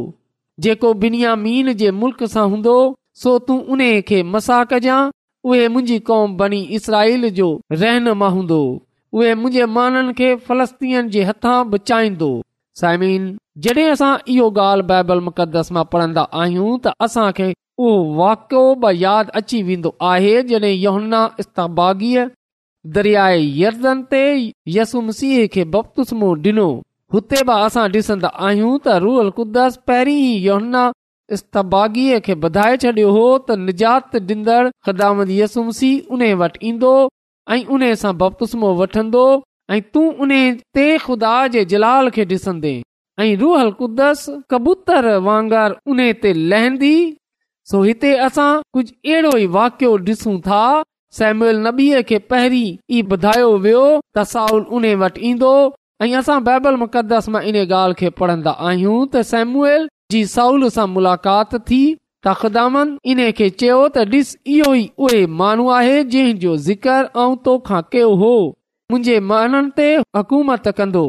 जेको 0.66 0.92
बिनियामीन 1.06 1.72
जे 1.84 1.92
मुल्क 2.02 2.24
सां 2.36 2.46
हूंदो 2.56 2.76
सो 3.24 3.38
तूं 3.48 3.58
उन 3.78 3.86
खे 4.12 4.22
मसा 4.36 4.58
कजांइ 4.74 5.14
उहे 5.52 5.70
मुंहिंजी 5.78 6.00
क़ौम 6.10 6.36
बनी 6.44 6.62
इसराईल 6.80 7.30
जो 7.40 7.50
रहन 7.80 8.12
मां 8.24 8.34
हूंदो 8.40 8.60
उहे 9.20 9.34
मुंहिंजे 9.46 9.70
माननि 9.78 10.18
खे 10.22 10.36
फलस्तीन 10.50 11.10
जे 11.18 11.24
हथ 11.32 11.50
बचाईंदो 11.76 12.32
साइमिन 12.80 13.24
जॾहिं 13.66 13.86
असां 13.92 14.12
इहो 14.34 14.48
ॻाल्हि 14.64 14.86
बाइबल 14.90 15.20
मुक़दस 15.28 15.72
मां 15.78 15.84
पढ़न्दा 15.94 16.24
आहियूं 16.42 16.74
त 16.88 16.94
असांखे 17.06 17.48
उहो 17.86 17.94
वाकियो 18.20 18.62
यादि 19.06 19.34
अची 19.40 19.62
वेंदो 19.70 19.92
आहे 20.10 20.34
जॾहिं 20.52 20.74
योहन्ना 20.82 21.22
इस्तागीअ 21.44 22.26
दरियाए 22.98 23.40
यन 23.62 24.04
ते 24.14 24.26
मसीह 25.10 25.46
खे 25.56 25.64
बपतुसमो 25.78 26.30
ॾिनो 26.50 26.68
हुते 27.16 27.42
बि 27.50 27.58
असां 27.70 27.88
ॾिसंदा 28.02 28.32
आहियूं 28.50 28.78
त 28.88 28.98
रूहल 29.08 29.30
कुदस 29.42 29.78
पहिरीं 29.88 30.24
योहन्ना 30.48 30.86
इस्तबागीअ 31.38 32.20
खे 32.30 32.36
छॾियो 32.86 33.10
हो 33.18 33.28
त 33.50 33.60
निजातींदड़ 33.66 35.28
यसुमसीह 35.40 36.14
उन 36.18 36.28
वटि 36.46 36.68
ईंदो 36.72 36.94
ऐं 37.56 37.62
उन 37.76 37.92
सां 38.06 38.18
बपतुसमो 38.24 38.70
वठंदो 38.84 39.26
ऐं 39.76 39.82
तू 39.94 40.02
उन 40.26 40.30
ते 40.76 40.88
ख़ुदा 41.06 41.32
जे 41.54 41.64
जलाल 41.72 42.10
खे 42.18 42.26
ॾिसंदे 42.34 42.72
ऐं 43.22 43.36
रूहल 43.38 43.72
कुदस 43.80 44.26
कबूतर 44.52 45.06
लहंदी 46.36 47.00
सो 47.72 47.82
हिते 47.84 48.12
कुझु 48.30 48.92
अहिड़ो 48.92 49.32
वाकियो 49.56 49.98
ॾिसूं 50.10 50.38
था 50.48 50.62
सेम्यूल 51.18 51.60
नबी 51.68 51.88
खे 52.12 52.20
पहिरीं 52.34 53.02
ॿुधायो 53.02 53.50
वियो 53.66 53.84
त 54.18 54.24
साउल 54.34 54.64
उन 54.80 54.86
वटि 55.04 55.22
ईंदो 55.32 55.52
ऐं 56.06 56.10
असां 56.22 56.40
बाइबल 56.48 56.76
मुक़दस 56.84 57.28
मां 57.36 57.42
इन 57.52 57.56
ॻाल्हि 57.66 58.00
खे 58.02 58.10
पढ़ंदा 58.22 58.52
आहियूं 58.70 58.98
त 59.08 59.22
सेम्युएल 59.34 59.88
जी 60.16 60.24
साउल 60.38 60.68
सां 60.78 60.88
मुलाक़ात 60.96 61.56
थी 61.72 61.82
त 61.98 62.34
ख़ुदामन 62.42 62.96
इन 63.14 63.24
खे 63.42 63.50
चयो 63.62 63.80
त 63.98 64.08
ॾिस 64.16 64.34
इहो 64.58 64.76
ई 64.82 64.88
उहे 65.08 65.26
माण्हू 65.44 65.68
आहे 65.80 65.98
जंहिंजो 66.16 66.56
ज़िकर 66.70 67.10
ऐं 67.26 67.30
तोखा 67.50 67.82
कयो 67.96 68.14
हो 68.24 68.34
मुंहिंजे 68.92 69.20
मननि 69.30 69.70
ते 69.78 69.86
हुकूमत 70.18 70.68
कंदो 70.76 71.00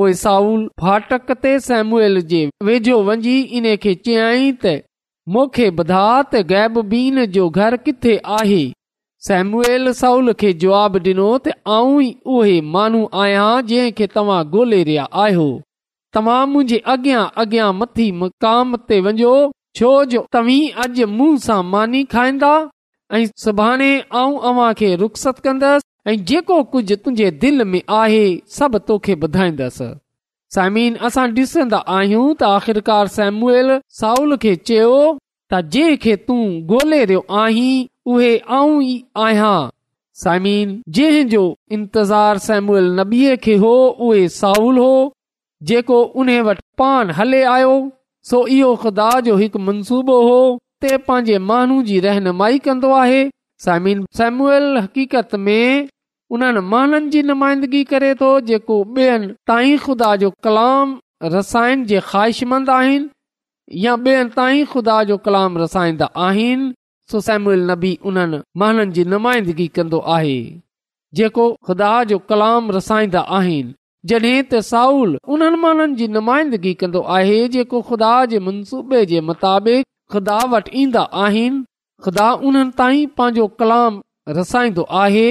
पोइ 0.00 0.12
साउल 0.18 0.60
फाटक 0.82 1.30
ते 1.44 1.52
सेमूल 1.64 2.20
जे 2.32 2.42
वेझो 2.68 2.98
वञी 3.08 3.34
इन 3.60 3.64
खे 3.84 3.94
चयाई 4.08 4.52
त 4.64 4.74
मूंखे 5.36 5.66
ॿुधा 5.80 6.02
त 6.02 6.42
गैबबीन 6.52 7.18
जो 7.36 7.48
घर 7.62 7.76
किथे 7.86 8.14
आहे 8.36 8.60
सेमुएल 9.28 9.92
साउल 10.02 10.32
खे 10.42 10.52
जवाबु 10.64 11.00
ॾिनो 11.08 11.26
त 11.46 11.56
आऊं 11.76 11.96
ई 12.04 12.08
उहे 12.36 12.54
माण्हू 12.76 13.02
आहियां 13.22 13.48
जंहिं 13.72 13.96
खे 14.02 14.08
तव्हां 14.16 14.38
ॻोल्हे 14.52 14.80
रहिया 14.90 15.06
आहियो 15.24 15.46
तव्हां 16.18 16.38
मुंहिंजे 16.52 16.78
अॻियां 16.94 17.24
अॻियां 17.46 17.70
मथी 17.80 18.06
मुकाम 18.22 18.76
ते 18.92 19.00
वञो 19.08 19.34
छो 19.80 19.92
जो 20.14 20.24
तव्हीं 20.38 20.72
अॼु 20.86 21.08
मूं 21.18 21.30
सां 21.48 21.62
मानी 21.74 22.04
खाईंदा 22.16 22.54
सुभाणे 23.12 23.90
आऊं 24.18 24.72
खे 24.78 24.94
रुख़्सत 24.96 25.38
कंदसि 25.44 26.10
ऐं 26.10 26.16
जेको 26.28 26.62
कुझु 26.72 26.96
तुंहिंजे 27.04 27.30
दिलि 27.40 27.64
में 27.72 27.82
आहे 28.00 28.24
सभु 28.58 28.78
तोखे 28.88 29.14
ॿुधाईंदसि 29.24 29.88
समीन 30.54 30.94
असां 31.08 31.26
ॾिसंदा 31.36 31.78
आहियूं 31.96 32.24
त 32.40 32.48
आख़िरकार 32.56 33.06
सेमुल 33.16 33.68
साउल 34.00 34.36
खे 34.44 34.54
चयो 34.68 34.96
त 35.52 35.60
जंहिंखे 35.76 36.16
तूं 36.26 36.40
गोले 36.72 37.04
रहियो 37.04 37.24
आहीं 37.44 38.98
आहियां 39.26 39.70
समीन 40.24 40.76
जंहिंजो 40.98 41.42
इंतज़ारु 41.76 42.44
सेमुएल 42.48 42.92
नबीअ 43.00 43.36
खे 43.46 43.56
हो 43.66 43.72
उहे 44.08 44.28
साउल 44.40 44.78
हो 44.86 44.92
जेको 45.70 46.02
उन 46.22 46.36
वटि 46.50 46.66
पान 46.82 47.10
हले 47.20 47.42
आयो 47.56 47.74
सो 48.30 48.46
इहो 48.58 48.74
ख़ुदा 48.84 49.08
जो 49.28 49.36
हिकु 49.42 49.58
मनसूबो 49.70 50.20
हो 50.28 50.38
पंहिंजे 51.08 51.38
माण्हू 51.50 51.82
जी 51.88 51.98
रहनुमाई 52.06 52.58
कंदो 52.66 52.88
ख़्वाहिशमंद 61.24 62.70
आहिनि 62.70 63.12
या 63.84 63.96
कलाम 65.26 65.56
सो 67.10 67.20
सेम्यूल 67.20 67.70
नबी 67.70 67.96
उन 68.10 68.18
महाननि 68.62 68.92
जी 68.92 69.02
नुमाइंदगी 69.12 69.66
कंदो 69.78 69.98
आहे 70.16 70.36
जेको 71.14 71.44
ख़ुदा 71.68 71.92
जो 72.12 72.18
कलाम 72.30 72.70
रसाईंदा 72.76 73.20
आहिनि 73.38 73.72
जॾहिं 74.12 74.42
त 74.52 74.60
साउल 74.68 75.16
उन्हनि 75.34 75.58
महाननि 75.64 75.94
जी 75.98 76.06
नुमाइंदगी 76.14 76.72
कंदो 76.82 77.00
आहे 77.18 77.36
जेको 77.56 77.80
ख़ुदा 77.90 78.14
जे 78.32 78.38
मनसूबे 78.46 79.04
जे 79.12 79.20
मुताबिक़ 79.30 79.84
ख़ुदा 80.12 80.38
वटि 80.52 80.70
ईंदा 80.82 81.02
आहिनि 81.24 81.62
खुदा 82.06 82.26
उन्हनि 82.48 82.72
ताईं 82.80 83.06
पंहिंजो 83.18 83.46
कलाम 83.60 83.92
रसाईंदो 84.38 84.84
आहे 85.02 85.26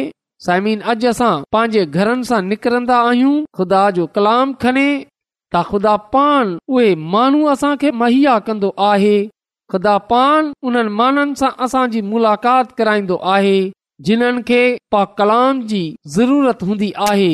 साइमिन 0.45 0.79
अॼु 0.93 1.09
असां 1.11 1.33
पंहिंजे 1.55 1.83
घरनि 1.99 2.27
सां 2.29 2.39
निकिरंदा 2.53 2.97
आहियूं 3.09 3.35
ख़ुदा 3.59 3.81
जो 3.97 4.05
कलाम 4.17 4.53
खणे 4.63 4.87
त 5.53 5.63
ख़ुदा 5.73 5.95
पान 6.15 6.55
उहे 6.77 6.87
माण्हू 7.15 7.41
असांखे 7.55 7.89
मुहैया 8.01 8.35
कंदो 8.47 8.69
आहे 8.89 9.15
खुदा 9.73 9.95
पान 10.11 10.49
उन्हनि 10.69 10.93
माननि 11.01 11.37
सां 11.41 11.51
असांजी 11.67 12.01
मुलाक़ात 12.13 12.73
कराईंदो 12.79 13.17
आहे 13.35 13.55
जिन्हनि 14.07 14.41
खे 14.49 14.63
पा 14.95 15.01
कलाम 15.19 15.61
जी 15.71 15.83
ज़रूरत 16.17 16.63
हूंदी 16.69 16.91
आहे 17.09 17.31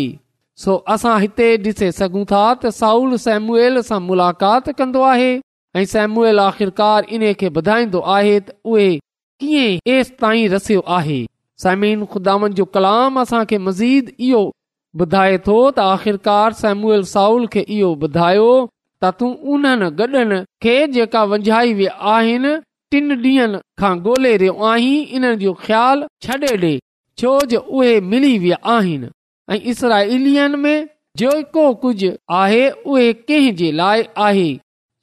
सो 0.65 0.73
असां 0.95 1.15
हिते 1.25 1.49
ॾिसी 1.69 1.87
सघूं 2.01 2.25
था 2.33 2.41
त 2.61 2.75
साऊल 2.81 3.17
सेमुएल 3.27 3.81
सां 3.91 4.01
मुलाक़ात 4.09 4.69
कंदो 4.81 5.03
आहे 5.13 5.31
ऐं 5.77 5.83
सेम्यूल 5.85 6.39
आख़िरकार 6.39 7.05
इन 7.15 7.23
खे 7.39 7.49
ॿुधाईंदो 7.57 7.99
आहे 8.15 8.39
त 8.39 8.51
उहे 8.63 9.67
आहे 10.95 11.25
कलाम 12.75 13.19
असांखे 13.19 13.57
मज़ीद 13.65 14.09
इहो 14.29 14.41
ॿुधाए 14.99 15.37
थो 15.47 15.57
त 15.71 15.79
आखिरकार 15.79 16.53
सेमूल 16.61 17.03
साउल 17.13 17.45
खे 17.53 17.63
इहो 17.77 17.91
ॿुधायो 18.07 18.47
त 19.03 19.11
तूं 19.19 19.29
उन्हनि 19.53 19.89
गॾनि 19.99 20.39
खे 20.63 20.75
जेका 20.95 21.23
वंझाई 21.33 21.73
विया 21.73 21.91
आहिनि 22.13 22.53
टिन 22.91 23.21
डीहनि 23.23 23.57
खां 23.81 23.95
गोले 24.07 24.35
रहियो 24.43 24.53
आहीं 24.71 24.95
इन्हनि 25.17 25.43
जो 25.43 25.53
ख़्यालु 25.65 26.05
छॾे 26.25 26.55
डे॒ 26.63 26.71
छो 27.21 27.35
जो 27.53 27.59
उहे 27.69 27.99
मिली 28.13 28.37
विया 28.47 28.57
आहिनि 28.77 29.59
ऐं 29.59 30.49
में 30.65 30.75
जेको 31.23 31.67
कुझ 31.85 32.11
आहे 32.41 32.63
उहे 32.79 33.11
कंहिंजे 33.29 33.71
लाइ 33.81 34.03
आहे 34.27 34.49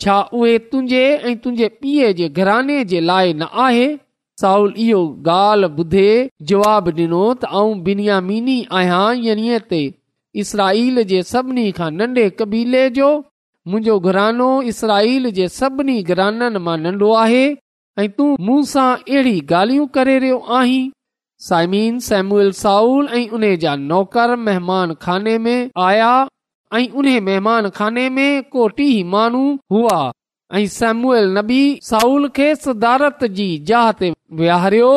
छा 0.03 0.17
उहे 0.39 0.59
तुंहिंजे 0.73 1.05
ऐं 1.29 1.37
तुंहिंजे 1.45 1.69
पीउ 1.83 2.09
जे 2.19 2.29
घराने 2.41 2.81
जे 2.91 3.01
लाइ 3.11 3.33
न 3.35 3.47
आहे 3.67 3.87
साउल 4.41 4.73
इहो 4.87 4.99
ॻाल्हि 5.29 5.83
ॿुधे 5.83 6.09
जवाबु 6.51 6.91
ॾिनो 7.03 7.21
त 7.45 7.53
आऊं 7.61 7.79
बिनियामिनी 7.87 8.57
आहियां 8.81 9.07
यणीअ 9.29 9.61
ते 9.73 9.79
इसराईल 10.45 11.03
जे 11.13 11.23
सभिनी 11.31 11.65
खां 11.79 11.89
कबीले 12.41 12.83
जो 12.99 13.09
मुंहिंजो 13.71 13.99
घरानो 14.13 14.51
इसराईल 14.75 15.31
जे 15.39 15.49
सभिनी 15.57 15.97
घराननि 16.15 16.63
मां 16.69 16.77
नंढो 16.85 17.11
आहे 17.23 17.41
ऐं 18.03 18.09
तूं 18.19 18.29
मूं 18.49 18.61
सां 18.75 18.89
अहिड़ी 18.99 19.35
ॻाल्हियूं 19.41 19.87
करे 19.99 20.19
रहियो 20.27 20.39
आहीं 20.61 20.85
साइमीन 21.49 21.99
सैम्युएल 22.13 22.53
साउल 22.63 23.09
ऐं 23.21 23.27
उन 23.41 23.49
जा 23.65 23.75
नौकर 23.91 24.37
महिमान 24.47 24.95
खाने 25.07 25.39
में 25.49 25.59
आया 25.89 26.13
ऐं 26.75 26.89
उन 26.99 27.09
महिमान 27.25 27.69
खाने 27.75 28.09
में 28.11 28.43
को 28.53 28.67
टी 28.77 28.89
माणू 29.15 29.43
हुआ 29.73 30.01
ऐं 30.55 30.67
सेमूल 30.71 31.37
नबी 31.39 31.63
साउल 31.83 32.29
खे 32.37 32.55
सदारत 32.57 33.25
जी 33.39 33.49
जहारियो 33.71 34.95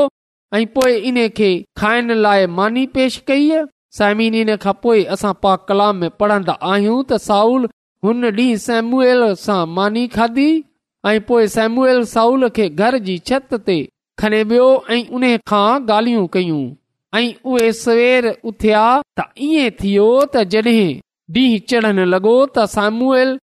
ऐं 0.55 0.65
पोए 0.75 0.95
इन 1.09 1.27
खे 1.37 1.51
खाइण 1.77 2.11
लाइ 2.21 2.47
मानी 2.59 2.85
पेश 2.95 3.17
कई 3.29 3.49
असां 5.11 5.33
पा 5.43 5.55
कलाम 5.69 6.07
पढ़ंदा 6.19 6.53
आहियूं 6.71 7.03
त 7.03 7.17
साउल 7.27 7.67
हुन 8.05 8.25
ॾींहुं 8.39 8.57
सेमुएल 8.63 9.23
सां 9.43 9.59
मानी 9.77 10.07
खाधी 10.15 10.49
ऐं 11.07 11.19
पोए 11.27 11.47
सेमूल 11.57 12.03
साऊल 12.13 12.47
खे 12.55 12.67
घर 12.85 12.97
जी 13.09 13.17
छत 13.31 13.53
ते 13.67 13.77
खणी 14.21 14.41
वियो 14.53 14.69
ऐं 14.97 15.01
उन 15.19 15.25
खां 15.53 15.67
ॻाल्हियूं 15.81 16.25
कयूं 16.37 16.63
ऐं 17.19 17.23
उहे 17.51 17.71
सवेर 17.81 18.29
उथिया 18.51 18.85
त 19.19 19.27
ईअं 19.49 19.69
थियो 19.83 20.09
त 20.35 20.43
जॾहिं 20.55 20.89
ॾींहुं 21.37 21.57
चढ़ण 21.69 21.99
लॻो 22.09 22.33
त 22.55 22.59
सामूएल 22.75 23.37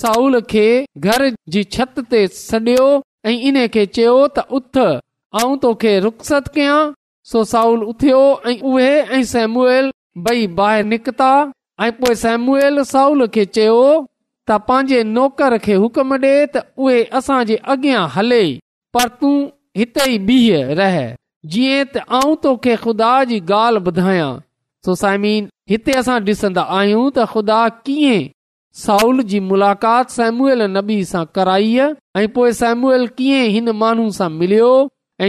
साउल 0.00 0.40
खे 0.50 0.66
घर 0.98 1.22
जी 1.54 1.62
छत 1.76 2.00
ते 2.10 2.26
सडि॒यो 2.38 2.88
ऐं 3.30 3.38
इन 3.50 3.66
खे 3.76 3.84
चयो 3.98 4.16
त 4.38 4.44
उथ 4.58 4.78
आऊं 5.40 5.56
तोखे 5.62 5.92
रुख़्सत 6.06 6.48
कयां 6.54 6.78
सो 7.30 7.44
साउल 7.54 7.82
उथियो 7.94 8.20
ऐं 8.50 8.58
उहे 8.72 8.90
ऐं 9.18 9.22
सेमूल 9.32 9.90
ॿई 10.30 10.46
ॿाहिरि 10.66 10.88
निकिता 10.88 11.30
ऐं 11.84 11.90
पोएं 12.02 12.14
सेमूअल 12.26 12.82
साउल 12.92 13.26
खे 13.38 13.44
चयो 13.56 13.78
त 14.50 14.58
पंहिंजे 14.68 15.02
नौकर 15.16 15.56
खे 15.66 15.74
हुकम 15.86 16.14
ॾे 16.18 16.34
त 16.56 16.64
उहे 16.84 17.02
असांजे 17.20 17.56
अॻियां 17.76 18.06
हले 18.18 18.42
पर 18.96 19.08
तूं 19.20 19.34
हिते 19.82 20.10
ई 20.14 20.18
बीह 20.30 20.72
रह 20.82 21.00
जी 21.54 21.68
त 21.94 22.04
आऊं 22.20 22.34
तोखे 22.48 22.76
ख़ुदा 22.86 23.12
जी 23.32 23.40
ॻाल्हि 23.62 23.90
ॿुधायां 23.92 24.32
सोसाइमीन 24.86 25.44
हिते 25.70 25.92
असां 25.98 26.14
ॾिसंदा 26.28 26.62
आहियूं 26.76 27.02
त 27.16 27.24
ख़ुदा 27.32 27.58
कीअं 27.88 28.22
साउल 28.84 29.22
जी 29.32 29.38
मुलाक़ात 29.50 30.14
सेमूल 30.14 30.64
नबी 30.76 30.96
सां 31.10 31.22
कराई 31.38 31.68
आहे 31.84 32.22
ऐं 32.24 32.30
पोइ 32.38 32.52
सेमूअल 32.60 33.04
कीअं 33.20 33.44
हिन 33.56 33.70
माण्हू 33.82 34.06
सां 34.16 34.28
मिलियो 34.40 34.70
ऐं 35.26 35.28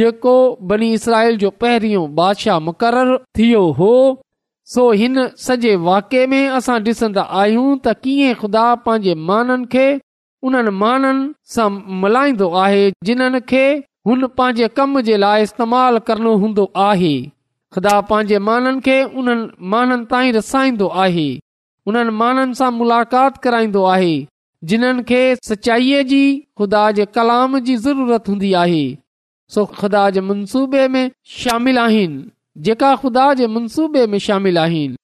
जेको 0.00 0.34
बनी 0.70 0.88
इसराईल 1.00 1.36
जो 1.42 1.50
पहिरियों 1.64 2.04
बादशाह 2.20 2.58
मुक़ररु 2.68 3.18
थियो 3.40 3.62
हो 3.80 3.90
सो 4.74 4.86
हिन 5.02 5.24
सॼे 5.48 5.74
वाके 5.88 6.24
में 6.34 6.40
असां 6.60 6.78
ॾिसंदा 6.88 7.26
आहियूं 7.42 7.68
त 7.76 7.96
कीअं 8.06 8.34
ख़ुदा 8.42 8.64
पंहिंजे 8.86 9.14
माननि 9.32 9.68
खे 9.76 9.86
उन्हनि 10.48 10.74
माननि 10.86 11.28
सां 11.58 11.68
मल्हाईंदो 12.04 12.50
आहे 12.64 12.82
जिन्हनि 13.10 13.44
खे 13.52 13.64
हुन 14.08 14.26
पंहिंजे 14.40 14.72
कम 14.80 15.00
जे 15.12 15.16
लाइ 15.26 15.48
इस्तेमाल 15.50 16.02
करणो 16.10 16.34
हूंदो 16.46 16.70
आहे 16.88 17.14
ख़ुदा 17.74 17.94
पंहिंजे 18.08 18.38
माननि 18.48 18.80
खे 18.86 18.96
उन्हनि 19.20 19.46
माननि 19.74 20.04
ताईं 20.10 20.32
रसाईंदो 20.36 20.88
आहे 21.04 21.28
उन्हनि 21.90 22.12
माननि 22.22 22.54
सां 22.58 22.70
मुलाक़ात 22.80 23.38
कराईंदो 23.44 23.82
आहे 23.94 24.12
जिन्हनि 24.70 25.02
खे 25.08 25.22
सचाईअ 25.48 26.02
जी 26.12 26.20
ख़ुदा 26.60 26.82
जे 26.98 27.04
कलाम 27.16 27.58
जी 27.68 27.76
ज़रूरत 27.86 28.28
हूंदी 28.32 28.50
आहे 28.60 28.84
सो 29.54 29.64
ख़ुदा 29.78 30.02
जे 30.16 30.20
मनसूबे 30.28 30.86
में 30.96 31.10
शामिल 31.38 31.78
आहिनि 31.86 32.22
जेका 32.68 32.90
ख़ुदा 33.02 33.24
जे 33.40 33.46
मनसूबे 33.56 34.06
में 34.14 34.18
शामिल 34.28 34.58
आहिनि 34.66 34.96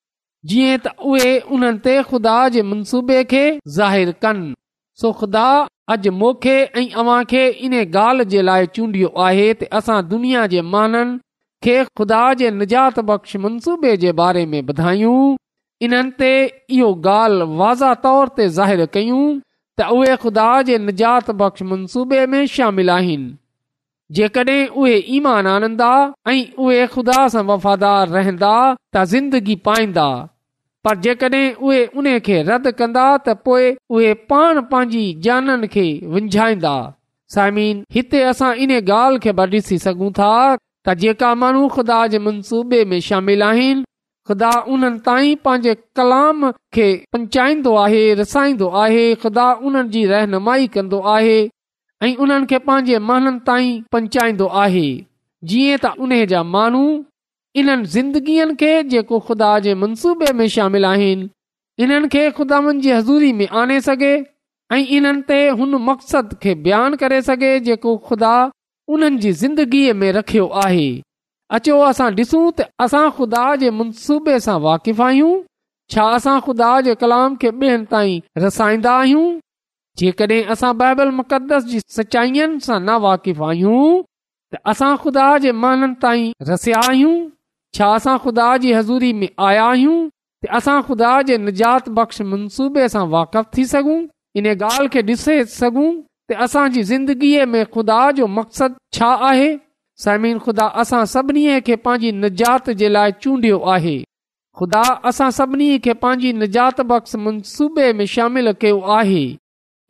जीअं 0.53 0.79
त 0.85 0.93
उहे 1.15 1.33
उन्हनि 1.59 1.83
ते 1.89 1.95
ख़ुदा 2.11 2.37
जे 2.57 2.63
मनसूबे 2.75 3.19
खे 3.35 3.43
ज़ाहिरु 3.79 4.15
कनि 4.27 4.55
ख़ुदा 5.21 5.47
अॼु 5.93 6.11
मोखे 6.23 6.55
ऐं 6.79 6.87
अव्हां 7.03 7.19
खे 7.35 7.43
इन 7.67 7.75
ॻाल्हि 7.83 8.25
जे 8.33 8.43
लाइ 8.49 8.67
चूंडियो 8.79 9.13
आहे 9.27 9.47
त 9.61 9.71
असां 9.81 9.99
दुनिया 10.15 10.47
जे 10.55 10.63
माननि 10.75 11.19
खे 11.65 11.83
ख़ुदा 11.85 12.21
जे 12.41 12.51
निजात 12.59 12.99
बख़्श 13.09 13.37
मनसूबे 13.47 13.97
जे 14.03 14.13
बारे 14.19 14.45
में 14.53 14.61
ॿुधायूं 14.61 15.17
इन्हनि 15.87 16.13
ते 16.21 16.29
इहो 16.77 16.89
ॻाल्हि 17.09 17.57
वाज़ा 17.59 17.93
तौर 18.07 18.29
ते 18.39 18.47
ज़ाहिर 18.59 18.85
कयूं 18.95 19.27
त 19.79 19.89
उहे 19.97 20.15
ख़ुदा 20.23 20.47
जे 20.71 20.79
निजात 20.87 21.31
बख़्श 21.43 21.63
मनसूबे 21.73 22.23
में 22.35 22.47
शामिल 22.55 22.91
आहिनि 22.95 23.29
जेकॾहिं 24.19 24.67
उहे 24.85 24.95
ईमान 25.19 25.47
आनंदा 25.57 25.91
ऐं 26.31 26.39
उहे 26.67 26.87
ख़ुदा 26.95 27.27
सां 27.37 27.45
वफ़ादार 27.53 28.09
रहंदा 28.17 28.55
त 28.95 29.05
ज़िंदगी 29.13 29.57
पाईंदा 29.71 30.07
पर 30.89 30.97
जेकॾहिं 31.09 31.53
उहे 31.69 31.83
उन 32.03 32.13
खे 32.31 32.43
रद्द 32.53 32.71
कंदा 32.81 33.05
त 33.19 33.37
पोइ 33.51 33.71
उहे 33.99 34.15
पाण 34.35 34.61
पंहिंजी 34.73 35.05
जाननि 35.29 35.69
खे 35.77 35.87
विञाईंदा 36.17 36.75
साइमिन 37.37 37.85
हिते 37.99 38.23
असां 38.33 38.53
इन 38.69 38.77
ॻाल्हि 38.83 39.25
खे 39.29 39.39
ॾिसी 39.47 39.79
सघूं 39.89 40.11
था 40.23 40.33
त 40.87 40.95
जेका 41.01 41.35
माण्हू 41.41 41.67
ख़ुदा 41.75 41.99
जे 42.13 42.19
मनसूबे 42.27 42.85
में 42.91 43.01
शामिल 43.07 43.43
आहिनि 43.47 43.83
ख़ुदा 44.29 44.51
उन्हनि 44.75 44.99
ताईं 45.09 45.35
पंहिंजे 45.47 45.75
कलाम 45.99 46.51
खे 46.75 46.87
पचाईंदो 47.15 47.75
आहे 47.85 48.03
रसाईंदो 48.21 48.69
आहे 48.83 49.03
ख़ुदा 49.25 49.47
उन्हनि 49.69 49.89
जी 49.97 50.05
रहनुमाई 50.13 50.67
कंदो 50.77 51.01
आहे 51.15 51.39
ऐं 52.07 52.15
उन्हनि 52.27 52.47
खे 52.53 52.59
पंहिंजे 52.69 52.99
माननि 53.09 53.41
ताईं 53.49 53.83
पंचाईंदो 53.97 54.47
आहे 54.63 54.87
जीअं 55.53 55.77
त 55.85 55.93
उन 56.07 56.13
जा 56.33 56.43
माण्हू 56.55 56.85
इन्हनि 57.61 58.55
खे 58.63 58.73
जेको 58.95 59.19
ख़ुदा 59.29 59.51
जे 59.67 59.75
मनसूबे 59.85 60.33
में 60.41 60.47
शामिल 60.57 60.85
आहिनि 60.95 61.29
इन्हनि 61.85 62.09
खे 62.17 62.23
खुदानि 62.39 62.81
जी 62.87 62.91
हज़ूरी 62.99 63.33
में 63.43 63.49
आणे 63.65 63.81
सघे 63.91 64.15
ऐं 64.77 64.85
इन्हनि 64.97 65.23
ते 65.29 65.43
हुन 65.61 65.75
मक़सद 65.91 66.35
खे 66.43 66.55
बयानु 66.67 67.01
करे 67.05 67.21
सघे 67.29 67.53
जेको 67.69 67.95
ख़ुदा 68.09 68.33
उन्हनि 68.95 69.19
जी 69.23 69.31
ज़िंदगीअ 69.41 69.93
में 69.95 70.11
रखियो 70.13 70.47
आहे 70.65 70.87
अचो 71.57 71.77
असां 71.91 72.11
ॾिसूं 72.15 72.47
त 72.61 72.65
असां 72.85 73.03
ख़ुदा 73.17 73.43
जे 73.63 73.69
मनसूबे 73.81 74.39
सां 74.47 74.57
वाक़िफ़ 74.67 75.03
आहियूं 75.07 75.33
छा 75.95 76.05
असां 76.17 76.35
ख़ुदा 76.47 76.71
जे 76.89 76.95
कलाम 77.03 77.37
खे 77.45 77.51
ॿियनि 77.61 77.87
ताईं 77.93 78.43
रसाईंदा 78.45 78.95
आहियूं 79.05 79.29
जेकॾहिं 80.03 80.41
असां 80.55 80.73
बाइबल 80.83 81.11
मुक़दस 81.21 81.65
जी 81.73 81.81
सचाईअनि 81.99 82.61
सां 82.67 82.79
न 82.89 82.99
वाक़िफ़ 83.07 83.43
आहियूं 83.51 84.03
त 84.55 84.63
असां 84.75 84.93
ख़ुदा 85.05 85.27
जे 85.47 85.53
माननि 85.65 85.95
ताईं 86.07 86.27
रसिया 86.53 86.81
आहियूं 86.91 87.15
छा 87.79 87.91
असां 88.01 88.17
ख़ुदा 88.27 88.49
जी 88.67 88.73
हज़ूरी 88.79 89.13
में 89.23 89.29
आया 89.51 89.67
आहियूं 89.75 89.99
असां 90.61 90.79
ख़ुदा 90.91 91.13
जे 91.33 91.39
निजात 91.47 91.89
बख़्श 92.01 92.23
मनसूबे 92.33 92.89
सां 92.97 93.07
वाक़ुफ़ु 93.17 93.51
थी 93.59 93.65
सघूं 93.77 93.99
इन 94.43 94.55
ॻाल्हि 94.59 94.89
खे 94.99 95.03
ॾिसे 95.13 95.43
सघूं 95.59 95.89
त 96.31 96.35
असांजी 96.43 96.83
ज़िंदगीअ 96.91 97.45
में 97.51 97.65
ख़ुदा 97.75 98.01
जो 98.17 98.27
मक़सदु 98.39 98.75
छा 98.97 99.07
आहे 99.29 99.51
समीन 100.03 100.39
ख़ुदा 100.43 100.67
असां 100.81 101.05
सभिनी 101.13 101.61
खे 101.67 101.77
पंहिंजी 101.87 102.11
निजात 102.23 102.71
जे 102.81 102.89
लाइ 102.89 103.11
चूंडियो 103.23 103.59
आहे 103.75 103.97
ख़ुदा 104.59 104.83
असां 105.11 105.31
सभिनी 105.39 105.79
खे 105.85 105.93
पंहिंजी 106.05 106.33
निजात 106.43 106.81
बख़्श 106.93 107.17
मनसूबे 107.25 107.87
में 107.99 108.05
शामिलु 108.13 108.53
कयो 108.61 108.79
आहे 108.99 109.25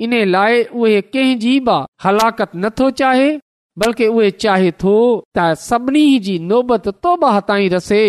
इन 0.06 0.12
लाइ 0.34 0.62
उहे 0.80 1.00
कंहिंजी 1.14 1.52
बि 1.68 1.76
हलाकत 2.04 2.50
नथो 2.64 2.90
चाहे 3.02 3.28
बल्कि 3.82 4.06
उहे 4.14 4.30
चाहे 4.44 4.70
थो 4.84 4.96
त 5.36 5.52
सभिनी 5.68 6.06
जी 6.28 6.38
नोबत 6.48 6.88
तोबा 7.04 7.30
ताईं 7.52 7.68
रसे 7.76 8.02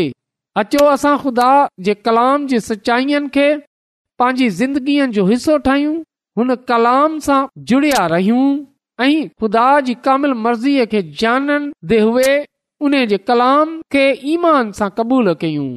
अचो 0.64 0.86
असां 0.94 1.16
ख़ुदा 1.26 1.50
जे 1.90 1.94
कलाम 2.08 2.48
जे 2.54 2.60
सचाईअनि 2.70 3.34
खे 3.38 3.50
पंहिंजी 4.24 4.50
ज़िंदगीअ 4.62 5.10
जो 5.20 5.26
हिसो 5.34 5.58
ठाहियूं 5.68 5.98
हुन 6.38 6.54
कलाम 6.70 7.18
सां 7.26 7.40
जुड़िया 7.70 8.06
रहियूं 8.12 8.44
ऐं 9.06 9.28
ख़ुदा 9.40 9.64
जी 9.88 9.94
कामिल 10.04 10.34
मर्ज़ीअ 10.44 10.86
खे 10.92 11.02
जाननि 11.22 11.72
दे 11.92 12.02
उहे 12.10 12.34
उन 12.88 12.94
जे 13.14 13.18
कलाम 13.32 13.74
खे 13.92 14.04
ईमान 14.34 14.72
सां 14.78 14.90
क़बूल 15.00 15.34
कयूं 15.42 15.70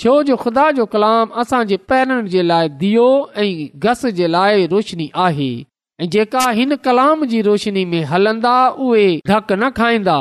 छो 0.00 0.14
जो 0.30 0.36
ख़ुदा 0.44 0.70
जो 0.78 0.86
कलाम 0.94 1.30
असांजे 1.42 1.76
पैरनि 1.92 2.28
जे 2.34 2.42
लाइ 2.42 2.68
दीओ 2.82 3.06
ऐं 3.40 3.50
घस 3.86 4.04
जे 4.20 4.26
लाइ 4.34 4.66
रोशनी 4.72 5.10
आहे 5.24 5.50
ऐं 6.00 6.08
जेका 6.16 6.48
हिन 6.58 6.74
कलाम 6.88 7.24
जी 7.32 7.40
रोशनी 7.48 7.84
में 7.92 8.02
हलंदा 8.12 8.54
उहे 8.86 9.08
धक 9.30 9.52
न 9.52 9.70
खाईंदा 9.80 10.18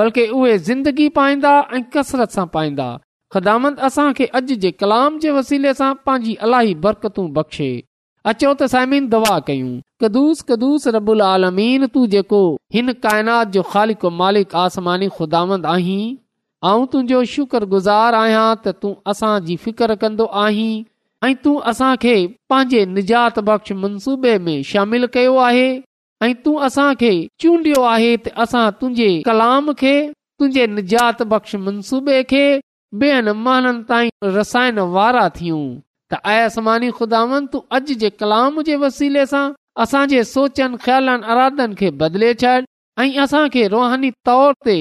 बल्कि 0.00 0.26
उहे 0.40 0.52
ज़िंदगी 0.68 1.08
पाईंदा 1.18 1.54
ऐं 1.76 1.82
कसरत 1.96 2.30
सां 2.38 2.46
पाईंदा 2.56 2.86
ख़दामंद 3.34 3.78
असां 3.90 4.12
खे 4.20 4.26
अॼु 4.40 4.60
जे 4.66 4.70
कलाम 4.84 5.18
जे 5.26 5.30
वसीले 5.38 5.74
सां 5.80 5.90
पंहिंजी 6.08 6.34
अलाई 6.48 6.74
बरकतूं 6.88 7.26
बख़्शे 7.40 7.70
अचो 8.30 8.50
त 8.58 8.66
साइमीन 8.72 9.06
दवा 9.12 9.32
कयूं 9.46 9.72
कदुस 10.02 10.38
कदुस 10.50 10.86
रबुआ 10.94 11.32
जेको 12.14 12.38
हिन 12.76 12.92
काइनात 13.06 13.48
जो 13.56 13.62
ख़ालिक 13.72 14.06
मालिक 14.20 14.54
आसमानी 14.60 15.08
ख़ुदा 15.16 15.42
आहीं 15.72 16.06
ऐं 16.70 16.86
तुंहिंजो 16.94 17.18
शुक्रगुज़ारु 17.34 18.18
आहियां 18.22 18.46
त 18.62 18.74
तूं 18.84 18.94
असांजी 19.14 19.56
फिकर 19.66 19.94
कंदो 20.06 20.26
आहीं 20.44 20.70
ऐं 21.28 21.34
तूं 21.44 21.54
असांखे 21.72 22.14
पंहिंजे 22.54 22.84
निजात 22.96 23.42
बख़्श 23.52 23.76
मनसूबे 23.84 24.32
में 24.48 24.56
शामिल 24.72 25.06
कयो 25.18 25.36
आहे 25.50 25.68
ऐं 26.28 26.32
तूं 26.46 26.56
असांखे 26.72 27.12
चूंडियो 27.44 27.84
आहे 27.94 28.10
त 28.16 28.34
असां 28.46 28.64
तुंहिंजे 28.80 29.12
कलाम 29.30 29.72
खे 29.82 29.94
तुंहिंजे 30.10 30.66
निजात 30.78 31.22
बख़्श 31.34 31.62
मनसूबे 31.70 32.22
खे 32.32 32.46
ॿियनि 33.04 33.38
महाननि 33.48 33.82
ताईं 33.92 34.34
रसायण 34.40 34.86
वारा 34.98 35.28
थियूं 35.40 35.62
त 36.12 36.18
अयसमानी 36.32 36.90
खुदान 36.98 37.46
तूं 37.52 37.60
अॼु 37.76 37.94
जे 38.02 38.08
कलाम 38.22 38.60
जे 38.68 38.74
वसीले 38.82 39.26
सां 39.30 39.44
असांजे 39.84 40.22
सोचनि 40.34 40.76
ख्यालनि 40.86 41.26
अरादनि 41.34 41.76
खे 41.80 41.88
बदिले 42.02 42.32
छॾ 42.42 42.52
ऐं 43.04 43.12
असांखे 43.24 43.62
रुहानी 43.74 44.10
तौर 44.28 44.52
ते 44.66 44.76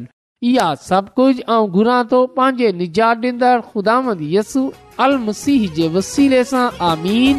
इहा 0.50 0.68
सभु 0.88 1.10
कुझु 1.18 2.20
पंहिंजे 2.38 2.68
निजात 2.80 3.22
मसीह 5.28 5.60
जे 5.76 5.86
वसीले 5.98 6.42
सां 6.52 6.66
आमीन 6.90 7.36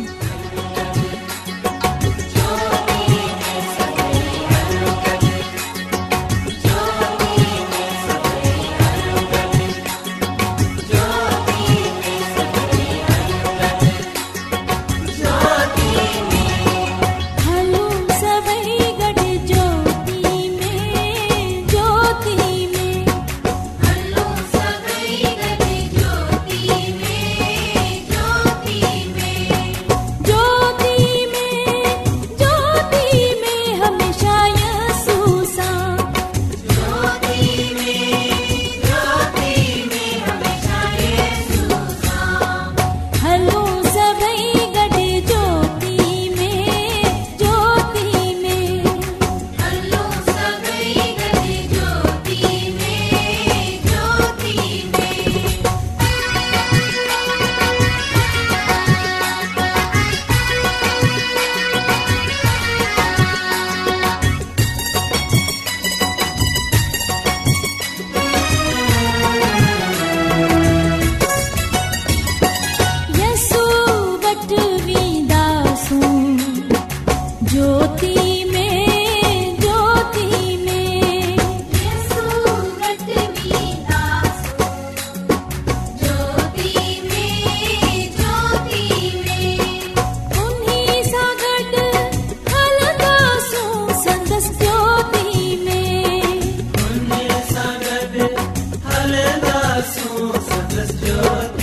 just 100.88 101.04
joy. 101.06 101.57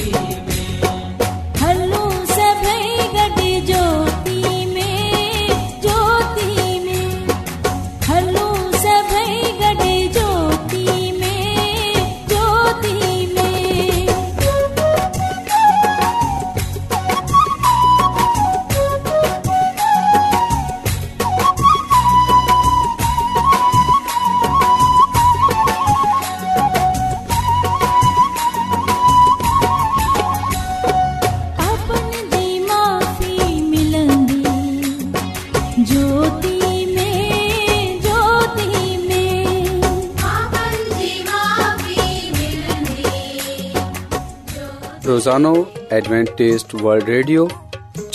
سانو 45.24 45.52
ایڈوانٹسٹ 45.96 46.74
ورلڈ 46.82 47.08
ریڈیو 47.08 47.44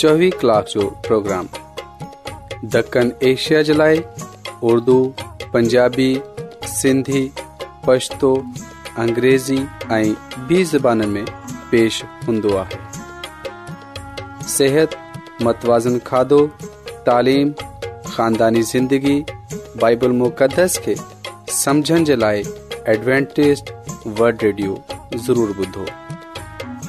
24 0.06 0.28
کلاک 0.40 0.68
جو 0.72 0.88
پروگرام 1.06 1.46
دکن 2.74 3.08
ایشیا 3.30 3.60
جلائے 3.68 3.96
اردو 4.70 4.96
پنجابی 5.52 6.10
سندھی 6.74 7.24
پشتو 7.86 8.32
انګریزی 9.04 9.58
ایں 9.94 10.04
به 10.48 10.62
زبانن 10.72 11.08
میں 11.16 11.24
پیش 11.70 12.02
ہندوا 12.28 12.62
ہے۔ 12.74 12.78
صحت، 14.56 14.94
متوازن 15.44 15.98
کھادو، 16.10 16.46
تعلیم، 17.06 17.50
خاندانی 18.14 18.62
زندگی، 18.74 19.20
بائبل 19.80 20.12
مقدس 20.24 20.78
کي 20.84 20.94
سمجھن 21.62 22.04
جلائے 22.10 22.42
ایڈوانٹسٹ 22.90 23.72
ورلڈ 24.18 24.42
ریڈیو 24.42 24.74
ضرور 25.26 25.50
بدو۔ 25.58 25.84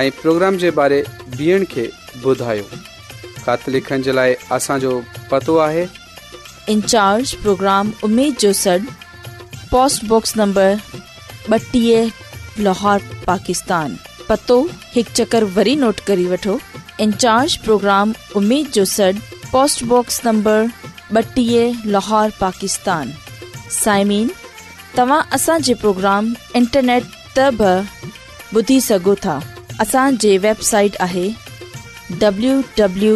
इन 0.00 0.10
प्रोग्राम 0.20 0.56
जो 8.44 8.52
सॾ 8.62 8.76
पोस्टबॉक्स 9.70 10.36
नंबर 10.36 10.78
ॿटीह 11.52 12.10
लाहौर 12.62 13.00
पाकिस्तान 13.26 13.96
पतो 14.28 14.58
हिकु 14.94 15.12
चकर 15.14 15.44
वरी 15.56 15.74
नोट 15.76 16.00
करे 16.10 16.24
वठो 16.32 16.58
प्रोग्राम 17.64 18.12
साइमीन 23.80 24.30
तव्हां 24.98 25.20
असांजे 25.38 25.74
प्रोग्राम 25.84 26.34
इंटरनेट 26.56 27.04
त 27.38 27.48
ॿुधी 28.58 28.80
सघो 28.80 29.14
था 29.24 29.40
असांजी 29.84 30.36
वेबसाइट 30.42 30.92
आहे 31.00 31.26
हाणे 32.18 33.06